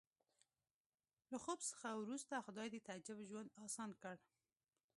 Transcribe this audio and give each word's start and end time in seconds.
له 1.31 1.37
خوب 1.43 1.59
وروسته 2.03 2.43
خدای 2.45 2.67
د 2.71 2.77
تعجب 2.87 3.17
ژوند 3.29 3.49
اسان 3.65 3.91
کړ 4.01 4.15